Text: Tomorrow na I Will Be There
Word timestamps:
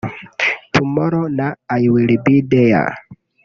Tomorrow 0.73 1.25
na 1.37 1.47
I 1.79 1.81
Will 1.93 2.13
Be 2.25 2.35
There 2.51 2.89